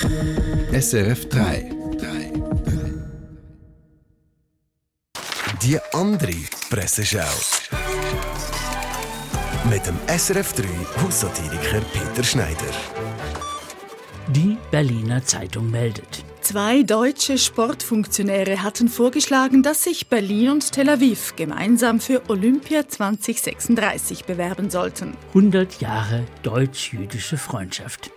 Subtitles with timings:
[0.00, 1.70] SRF 3.
[5.62, 6.32] Die andere
[6.70, 7.20] Presseschau.
[9.68, 10.64] Mit dem SRF 3
[11.02, 12.56] Haussatiriker Peter Schneider.
[14.28, 16.24] Die Berliner Zeitung meldet.
[16.40, 24.24] Zwei deutsche Sportfunktionäre hatten vorgeschlagen, dass sich Berlin und Tel Aviv gemeinsam für Olympia 2036
[24.24, 25.16] bewerben sollten.
[25.28, 28.10] 100 Jahre deutsch-jüdische Freundschaft.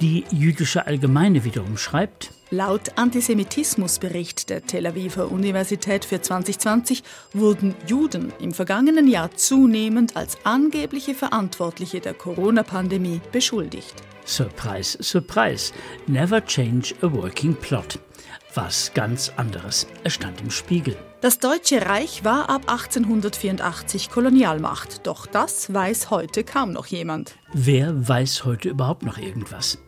[0.00, 7.02] Die jüdische Allgemeine wiederum schreibt, Laut Antisemitismusbericht der Tel Aviver Universität für 2020
[7.34, 13.92] wurden Juden im vergangenen Jahr zunehmend als angebliche Verantwortliche der Corona-Pandemie beschuldigt.
[14.24, 15.72] Surprise, surprise,
[16.06, 17.98] never change a working plot.
[18.54, 19.88] Was ganz anderes.
[20.04, 20.96] Es stand im Spiegel.
[21.20, 27.36] Das Deutsche Reich war ab 1884 Kolonialmacht, doch das weiß heute kaum noch jemand.
[27.52, 29.78] Wer weiß heute überhaupt noch irgendwas?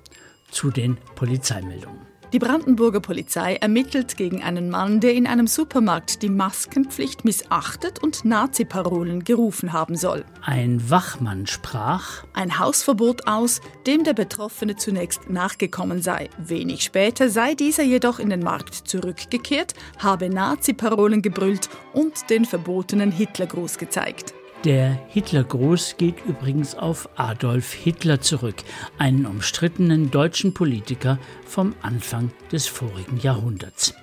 [0.51, 2.11] Zu den Polizeimeldungen.
[2.33, 8.25] Die Brandenburger Polizei ermittelt gegen einen Mann, der in einem Supermarkt die Maskenpflicht missachtet und
[8.25, 10.25] Nazi-Parolen gerufen haben soll.
[10.41, 16.31] Ein Wachmann sprach, Ein Hausverbot aus, dem der Betroffene zunächst nachgekommen sei.
[16.39, 23.11] Wenig später sei dieser jedoch in den Markt zurückgekehrt, habe Nazi-Parolen gebrüllt und den verbotenen
[23.11, 24.35] Hitlergruß gezeigt.
[24.65, 28.57] Der Hitlergruß geht übrigens auf Adolf Hitler zurück,
[28.99, 33.95] einen umstrittenen deutschen Politiker vom Anfang des vorigen Jahrhunderts.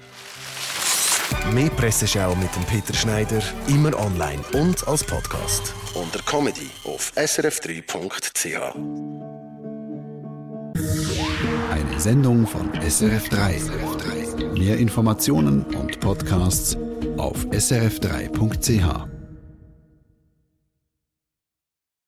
[1.54, 8.76] Mehr Presseschau mit dem Peter Schneider immer online und als Podcast unter Comedy auf srf3.ch.
[11.72, 14.58] Eine Sendung von SRF3.
[14.58, 16.78] Mehr Informationen und Podcasts
[17.18, 19.17] auf srf3.ch.